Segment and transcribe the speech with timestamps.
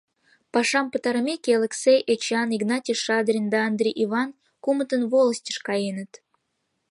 [0.53, 4.29] Пашам пытарымеке, Элексей Эчан, Игнатий Шадрин да Андри Иван—
[4.63, 6.11] кумытын волостьыш каеныт.